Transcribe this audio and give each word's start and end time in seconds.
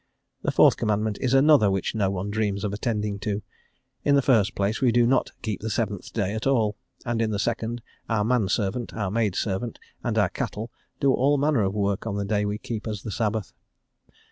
The 0.41 0.49
fourth 0.49 0.77
Commandment 0.77 1.19
is 1.21 1.35
another 1.35 1.69
which 1.69 1.93
no 1.93 2.09
one 2.09 2.31
dreams 2.31 2.63
of 2.63 2.73
attending 2.73 3.19
to; 3.19 3.43
in 4.03 4.15
the 4.15 4.23
first 4.23 4.55
place, 4.55 4.81
we 4.81 4.91
do 4.91 5.05
not 5.05 5.29
keep 5.43 5.59
the 5.61 5.69
seventh 5.69 6.11
day 6.11 6.33
at 6.33 6.47
all, 6.47 6.75
and 7.05 7.21
in 7.21 7.29
the 7.29 7.37
second, 7.37 7.83
our 8.09 8.23
man 8.23 8.47
servant, 8.47 8.95
our 8.95 9.11
maid 9.11 9.35
servant 9.35 9.77
and 10.03 10.17
our 10.17 10.29
cattle 10.29 10.71
do 10.99 11.13
all 11.13 11.37
manner 11.37 11.61
of 11.61 11.75
work 11.75 12.07
on 12.07 12.15
the 12.15 12.25
day 12.25 12.45
we 12.45 12.57
keep 12.57 12.87
as 12.87 13.03
the 13.03 13.11
Sabbath. 13.11 13.53